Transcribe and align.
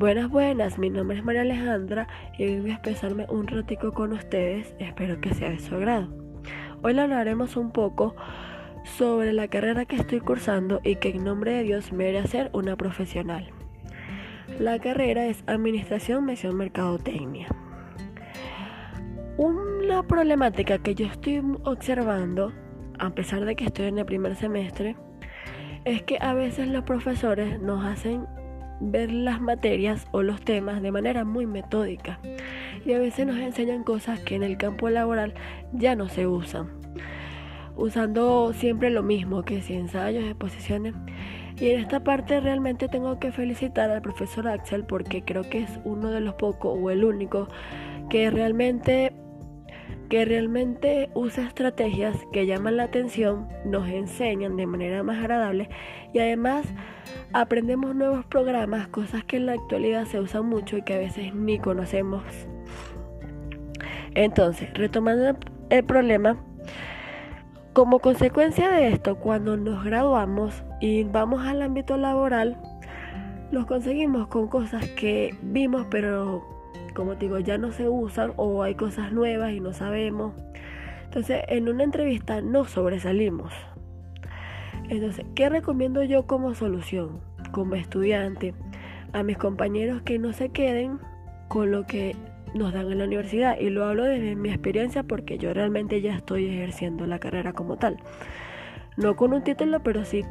Buenas, 0.00 0.30
buenas, 0.30 0.78
mi 0.78 0.88
nombre 0.88 1.18
es 1.18 1.24
María 1.24 1.42
Alejandra 1.42 2.08
y 2.38 2.44
hoy 2.44 2.60
voy 2.60 2.70
a 2.70 2.72
expresarme 2.72 3.26
un 3.28 3.46
ratico 3.46 3.92
con 3.92 4.14
ustedes, 4.14 4.74
espero 4.78 5.20
que 5.20 5.34
sea 5.34 5.50
de 5.50 5.58
su 5.58 5.74
agrado. 5.74 6.08
Hoy 6.80 6.98
hablaremos 6.98 7.54
un 7.58 7.70
poco 7.70 8.16
sobre 8.96 9.34
la 9.34 9.48
carrera 9.48 9.84
que 9.84 9.96
estoy 9.96 10.20
cursando 10.20 10.80
y 10.84 10.96
que 10.96 11.10
en 11.10 11.24
nombre 11.24 11.52
de 11.52 11.64
Dios 11.64 11.92
me 11.92 12.08
hará 12.08 12.26
ser 12.26 12.48
una 12.54 12.76
profesional. 12.76 13.50
La 14.58 14.78
carrera 14.78 15.26
es 15.26 15.44
Administración, 15.46 16.24
Mención, 16.24 16.56
Mercadotecnia. 16.56 17.48
Una 19.36 20.02
problemática 20.04 20.78
que 20.78 20.94
yo 20.94 21.04
estoy 21.04 21.42
observando, 21.64 22.54
a 22.98 23.10
pesar 23.10 23.44
de 23.44 23.54
que 23.54 23.66
estoy 23.66 23.88
en 23.88 23.98
el 23.98 24.06
primer 24.06 24.34
semestre, 24.34 24.96
es 25.84 26.02
que 26.04 26.16
a 26.22 26.32
veces 26.32 26.68
los 26.68 26.84
profesores 26.84 27.60
nos 27.60 27.84
hacen 27.84 28.26
ver 28.80 29.12
las 29.12 29.40
materias 29.40 30.06
o 30.10 30.22
los 30.22 30.40
temas 30.40 30.82
de 30.82 30.90
manera 30.90 31.24
muy 31.24 31.46
metódica 31.46 32.18
y 32.84 32.92
a 32.94 32.98
veces 32.98 33.26
nos 33.26 33.36
enseñan 33.36 33.84
cosas 33.84 34.20
que 34.20 34.34
en 34.34 34.42
el 34.42 34.56
campo 34.56 34.88
laboral 34.88 35.34
ya 35.72 35.94
no 35.94 36.08
se 36.08 36.26
usan, 36.26 36.70
usando 37.76 38.52
siempre 38.54 38.90
lo 38.90 39.02
mismo 39.02 39.42
que 39.42 39.60
si 39.60 39.74
ensayos, 39.74 40.24
exposiciones. 40.24 40.94
Y 41.58 41.70
en 41.70 41.80
esta 41.80 42.00
parte 42.00 42.40
realmente 42.40 42.88
tengo 42.88 43.18
que 43.18 43.32
felicitar 43.32 43.90
al 43.90 44.00
profesor 44.00 44.48
Axel 44.48 44.84
porque 44.84 45.22
creo 45.22 45.42
que 45.42 45.58
es 45.64 45.70
uno 45.84 46.10
de 46.10 46.20
los 46.20 46.34
pocos 46.34 46.78
o 46.80 46.90
el 46.90 47.04
único 47.04 47.48
que 48.08 48.30
realmente 48.30 49.12
que 50.10 50.24
realmente 50.24 51.08
usa 51.14 51.46
estrategias 51.46 52.16
que 52.32 52.44
llaman 52.44 52.76
la 52.76 52.82
atención, 52.82 53.48
nos 53.64 53.88
enseñan 53.88 54.56
de 54.56 54.66
manera 54.66 55.04
más 55.04 55.18
agradable 55.18 55.70
y 56.12 56.18
además 56.18 56.66
aprendemos 57.32 57.94
nuevos 57.94 58.26
programas, 58.26 58.88
cosas 58.88 59.22
que 59.24 59.36
en 59.36 59.46
la 59.46 59.52
actualidad 59.52 60.04
se 60.06 60.18
usan 60.18 60.46
mucho 60.46 60.76
y 60.76 60.82
que 60.82 60.94
a 60.94 60.98
veces 60.98 61.32
ni 61.32 61.60
conocemos. 61.60 62.24
Entonces, 64.16 64.68
retomando 64.74 65.38
el 65.70 65.84
problema, 65.84 66.36
como 67.72 68.00
consecuencia 68.00 68.68
de 68.68 68.88
esto, 68.88 69.14
cuando 69.14 69.56
nos 69.56 69.84
graduamos 69.84 70.64
y 70.80 71.04
vamos 71.04 71.46
al 71.46 71.62
ámbito 71.62 71.96
laboral, 71.96 72.60
nos 73.52 73.64
conseguimos 73.66 74.26
con 74.26 74.48
cosas 74.48 74.84
que 74.88 75.36
vimos 75.40 75.86
pero 75.88 76.59
como 76.92 77.14
digo, 77.14 77.38
ya 77.38 77.58
no 77.58 77.72
se 77.72 77.88
usan 77.88 78.32
o 78.36 78.62
hay 78.62 78.74
cosas 78.74 79.12
nuevas 79.12 79.52
y 79.52 79.60
no 79.60 79.72
sabemos. 79.72 80.34
Entonces, 81.04 81.42
en 81.48 81.68
una 81.68 81.84
entrevista 81.84 82.40
no 82.40 82.64
sobresalimos. 82.64 83.52
Entonces, 84.88 85.24
¿qué 85.34 85.48
recomiendo 85.48 86.02
yo 86.02 86.26
como 86.26 86.54
solución, 86.54 87.20
como 87.52 87.74
estudiante, 87.74 88.54
a 89.12 89.22
mis 89.22 89.38
compañeros 89.38 90.02
que 90.02 90.18
no 90.18 90.32
se 90.32 90.50
queden 90.50 90.98
con 91.48 91.70
lo 91.70 91.86
que 91.86 92.14
nos 92.54 92.72
dan 92.72 92.90
en 92.90 92.98
la 92.98 93.04
universidad? 93.04 93.58
Y 93.58 93.70
lo 93.70 93.84
hablo 93.84 94.04
desde 94.04 94.36
mi 94.36 94.50
experiencia 94.50 95.02
porque 95.02 95.38
yo 95.38 95.54
realmente 95.54 96.00
ya 96.00 96.14
estoy 96.14 96.46
ejerciendo 96.46 97.06
la 97.06 97.18
carrera 97.18 97.52
como 97.52 97.76
tal. 97.76 97.98
No 98.96 99.16
con 99.16 99.32
un 99.32 99.42
título, 99.42 99.82
pero 99.82 100.04
sí 100.04 100.24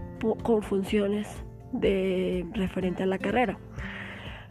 con 0.43 0.61
funciones 0.61 1.27
de 1.71 2.45
referente 2.53 3.03
a 3.03 3.05
la 3.05 3.17
carrera. 3.17 3.57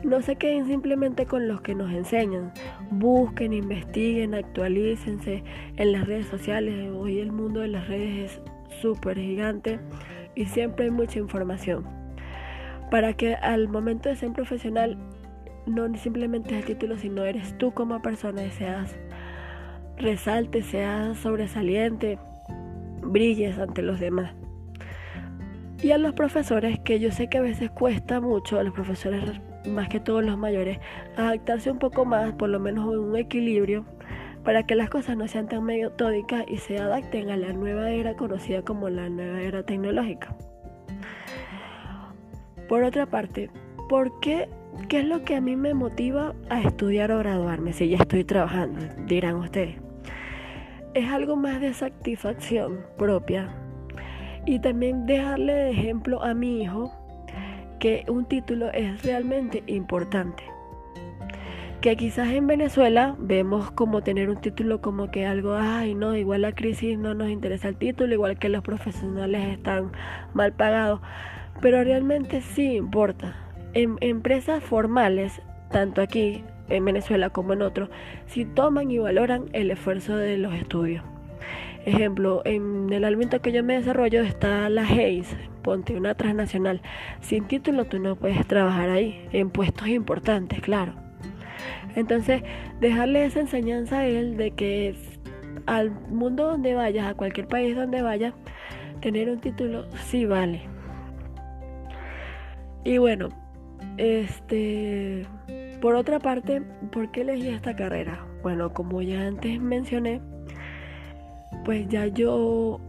No 0.04 0.22
se 0.22 0.36
queden 0.36 0.66
simplemente 0.66 1.26
con 1.26 1.48
los 1.48 1.60
que 1.60 1.74
nos 1.74 1.90
enseñan. 1.90 2.52
Busquen, 2.90 3.52
investiguen, 3.52 4.32
actualícense 4.32 5.42
en 5.76 5.92
las 5.92 6.06
redes 6.06 6.26
sociales. 6.26 6.88
Hoy 6.94 7.18
el 7.18 7.32
mundo 7.32 7.60
de 7.60 7.68
las 7.68 7.88
redes 7.88 8.32
es 8.32 8.42
súper 8.80 9.18
gigante 9.18 9.80
y 10.36 10.44
siempre 10.44 10.84
hay 10.84 10.92
mucha 10.92 11.18
información. 11.18 11.84
Para 12.92 13.12
que 13.14 13.34
al 13.34 13.68
momento 13.68 14.08
de 14.08 14.14
ser 14.14 14.32
profesional 14.32 14.96
no 15.66 15.92
simplemente 15.96 16.54
es 16.54 16.60
el 16.60 16.66
título, 16.66 16.96
sino 16.96 17.24
eres 17.24 17.58
tú 17.58 17.72
como 17.72 18.00
persona 18.00 18.44
y 18.44 18.50
seas 18.52 18.96
resalte, 19.96 20.62
seas 20.62 21.18
sobresaliente, 21.18 22.20
brilles 23.02 23.58
ante 23.58 23.82
los 23.82 23.98
demás. 23.98 24.32
Y 25.82 25.90
a 25.90 25.98
los 25.98 26.14
profesores, 26.14 26.78
que 26.80 27.00
yo 27.00 27.10
sé 27.10 27.28
que 27.28 27.38
a 27.38 27.42
veces 27.42 27.70
cuesta 27.70 28.20
mucho, 28.20 28.58
a 28.58 28.62
los 28.62 28.72
profesores 28.72 29.22
más 29.68 29.88
que 29.88 30.00
todos 30.00 30.24
los 30.24 30.36
mayores, 30.36 30.78
adaptarse 31.16 31.70
un 31.70 31.78
poco 31.78 32.04
más, 32.04 32.32
por 32.34 32.48
lo 32.48 32.60
menos 32.60 32.92
en 32.92 33.00
un 33.00 33.16
equilibrio, 33.16 33.84
para 34.44 34.64
que 34.64 34.74
las 34.74 34.88
cosas 34.88 35.16
no 35.16 35.28
sean 35.28 35.48
tan 35.48 35.64
metódicas 35.64 36.44
y 36.48 36.58
se 36.58 36.78
adapten 36.78 37.30
a 37.30 37.36
la 37.36 37.52
nueva 37.52 37.90
era 37.90 38.14
conocida 38.14 38.62
como 38.62 38.88
la 38.88 39.08
nueva 39.08 39.40
era 39.40 39.62
tecnológica. 39.62 40.34
Por 42.68 42.82
otra 42.82 43.06
parte, 43.06 43.50
¿por 43.88 44.20
qué? 44.20 44.48
¿Qué 44.88 45.00
es 45.00 45.06
lo 45.06 45.24
que 45.24 45.34
a 45.34 45.40
mí 45.40 45.56
me 45.56 45.74
motiva 45.74 46.34
a 46.50 46.60
estudiar 46.60 47.10
o 47.10 47.18
graduarme 47.18 47.72
si 47.72 47.88
ya 47.88 47.96
estoy 47.98 48.24
trabajando? 48.24 48.80
Dirán 49.06 49.36
ustedes. 49.36 49.76
Es 50.94 51.10
algo 51.10 51.36
más 51.36 51.60
de 51.60 51.74
satisfacción 51.74 52.80
propia 52.96 53.48
y 54.46 54.60
también 54.60 55.04
dejarle 55.06 55.52
de 55.52 55.70
ejemplo 55.70 56.22
a 56.22 56.32
mi 56.32 56.62
hijo 56.62 56.92
que 57.78 58.04
un 58.08 58.24
título 58.24 58.70
es 58.72 59.02
realmente 59.02 59.62
importante. 59.66 60.42
Que 61.80 61.96
quizás 61.96 62.28
en 62.30 62.46
Venezuela 62.48 63.14
vemos 63.18 63.70
como 63.70 64.02
tener 64.02 64.30
un 64.30 64.40
título 64.40 64.80
como 64.80 65.10
que 65.10 65.26
algo, 65.26 65.54
ay 65.54 65.94
no, 65.94 66.16
igual 66.16 66.42
la 66.42 66.52
crisis 66.52 66.98
no 66.98 67.14
nos 67.14 67.28
interesa 67.28 67.68
el 67.68 67.76
título, 67.76 68.12
igual 68.12 68.38
que 68.38 68.48
los 68.48 68.64
profesionales 68.64 69.58
están 69.58 69.92
mal 70.34 70.52
pagados, 70.52 71.00
pero 71.60 71.84
realmente 71.84 72.40
sí 72.40 72.76
importa. 72.76 73.36
En 73.74 73.96
empresas 74.00 74.62
formales, 74.62 75.40
tanto 75.70 76.02
aquí 76.02 76.42
en 76.68 76.84
Venezuela 76.84 77.30
como 77.30 77.52
en 77.52 77.62
otros, 77.62 77.90
sí 78.26 78.44
toman 78.44 78.90
y 78.90 78.98
valoran 78.98 79.44
el 79.52 79.70
esfuerzo 79.70 80.16
de 80.16 80.36
los 80.36 80.54
estudios. 80.54 81.04
Ejemplo, 81.84 82.42
en 82.44 82.92
el 82.92 83.04
ámbito 83.04 83.40
que 83.40 83.52
yo 83.52 83.62
me 83.64 83.74
desarrollo 83.74 84.22
está 84.22 84.68
la 84.68 84.82
Hayes, 84.82 85.36
ponte 85.62 85.96
una 85.96 86.14
transnacional. 86.14 86.82
Sin 87.20 87.46
título 87.46 87.84
tú 87.86 87.98
no 87.98 88.16
puedes 88.16 88.46
trabajar 88.46 88.90
ahí, 88.90 89.26
en 89.32 89.50
puestos 89.50 89.88
importantes, 89.88 90.60
claro. 90.60 90.92
Entonces, 91.96 92.42
dejarle 92.80 93.24
esa 93.24 93.40
enseñanza 93.40 94.00
a 94.00 94.06
él 94.06 94.36
de 94.36 94.50
que 94.52 94.94
al 95.66 95.90
mundo 95.90 96.46
donde 96.46 96.74
vayas, 96.74 97.06
a 97.06 97.14
cualquier 97.14 97.48
país 97.48 97.74
donde 97.74 98.02
vayas, 98.02 98.34
tener 99.00 99.30
un 99.30 99.40
título 99.40 99.86
sí 100.06 100.24
vale. 100.26 100.62
Y 102.84 102.98
bueno, 102.98 103.28
este, 103.96 105.26
por 105.80 105.94
otra 105.94 106.18
parte, 106.18 106.62
¿por 106.92 107.10
qué 107.10 107.22
elegí 107.22 107.48
esta 107.48 107.74
carrera? 107.74 108.24
Bueno, 108.42 108.72
como 108.72 109.02
ya 109.02 109.26
antes 109.26 109.60
mencioné, 109.60 110.20
pues 111.68 111.86
ya 111.86 112.06
yo 112.06 112.80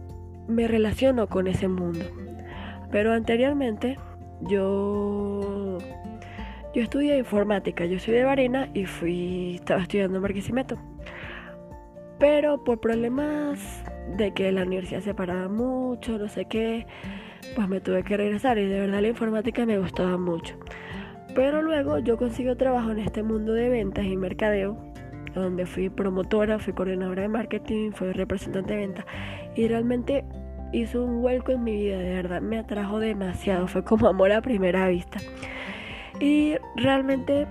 me 0.48 0.66
relaciono 0.66 1.26
con 1.26 1.46
ese 1.48 1.68
mundo. 1.68 2.02
Pero 2.90 3.12
anteriormente 3.12 3.98
yo 4.40 5.76
yo 6.72 6.82
estudié 6.82 7.18
informática, 7.18 7.84
yo 7.84 7.98
soy 7.98 8.14
de 8.14 8.24
Varina 8.24 8.70
y 8.72 8.86
fui 8.86 9.56
estaba 9.56 9.82
estudiando 9.82 10.22
en. 10.22 10.78
Pero 12.18 12.64
por 12.64 12.80
problemas 12.80 13.84
de 14.16 14.32
que 14.32 14.50
la 14.50 14.62
universidad 14.62 15.02
se 15.02 15.12
paraba 15.12 15.50
mucho, 15.50 16.16
no 16.16 16.28
sé 16.30 16.46
qué, 16.46 16.86
pues 17.54 17.68
me 17.68 17.82
tuve 17.82 18.02
que 18.02 18.16
regresar 18.16 18.56
y 18.56 18.64
de 18.64 18.80
verdad 18.80 19.02
la 19.02 19.08
informática 19.08 19.66
me 19.66 19.78
gustaba 19.78 20.16
mucho. 20.16 20.54
Pero 21.34 21.60
luego 21.60 21.98
yo 21.98 22.16
consigo 22.16 22.56
trabajo 22.56 22.92
en 22.92 23.00
este 23.00 23.22
mundo 23.22 23.52
de 23.52 23.68
ventas 23.68 24.06
y 24.06 24.16
mercadeo 24.16 24.89
donde 25.34 25.66
fui 25.66 25.88
promotora, 25.88 26.58
fui 26.58 26.72
coordinadora 26.72 27.22
de 27.22 27.28
marketing, 27.28 27.92
fui 27.92 28.12
representante 28.12 28.74
de 28.74 28.80
venta 28.80 29.06
y 29.54 29.68
realmente 29.68 30.24
hizo 30.72 31.04
un 31.04 31.20
vuelco 31.20 31.52
en 31.52 31.64
mi 31.64 31.76
vida, 31.76 31.98
de 31.98 32.14
verdad 32.14 32.40
me 32.40 32.58
atrajo 32.58 32.98
demasiado, 32.98 33.66
fue 33.66 33.84
como 33.84 34.06
amor 34.06 34.32
a 34.32 34.42
primera 34.42 34.88
vista. 34.88 35.18
Y 36.20 36.54
realmente 36.76 37.46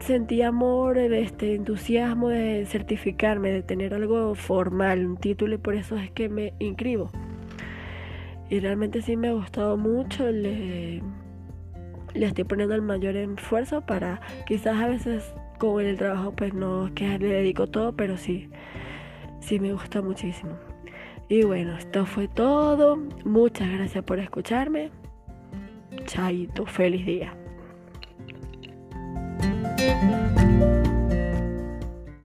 sentí 0.00 0.42
amor, 0.42 0.98
este 0.98 1.54
entusiasmo 1.54 2.28
de 2.28 2.66
certificarme, 2.66 3.50
de 3.50 3.62
tener 3.62 3.94
algo 3.94 4.34
formal, 4.34 5.06
un 5.06 5.16
título 5.16 5.54
y 5.54 5.58
por 5.58 5.74
eso 5.74 5.96
es 5.96 6.10
que 6.10 6.28
me 6.28 6.52
inscribo. 6.58 7.10
Y 8.50 8.60
realmente 8.60 9.02
sí 9.02 9.16
me 9.16 9.28
ha 9.28 9.32
gustado 9.32 9.76
mucho, 9.76 10.30
le, 10.30 11.02
le 12.14 12.26
estoy 12.26 12.44
poniendo 12.44 12.74
el 12.74 12.82
mayor 12.82 13.16
esfuerzo 13.16 13.80
para 13.80 14.20
quizás 14.46 14.76
a 14.76 14.88
veces 14.88 15.34
con 15.72 15.84
el 15.84 15.96
trabajo 15.96 16.32
pues 16.32 16.52
no 16.54 16.86
es 16.86 16.92
que 16.92 17.18
le 17.18 17.26
dedico 17.26 17.66
todo, 17.66 17.94
pero 17.94 18.16
sí, 18.16 18.50
sí 19.40 19.58
me 19.58 19.72
gusta 19.72 20.02
muchísimo. 20.02 20.52
Y 21.28 21.42
bueno, 21.44 21.76
esto 21.76 22.04
fue 22.04 22.28
todo. 22.28 22.96
Muchas 23.24 23.70
gracias 23.70 24.04
por 24.04 24.18
escucharme. 24.18 24.90
Chaito, 26.06 26.66
feliz 26.66 27.06
día. 27.06 27.34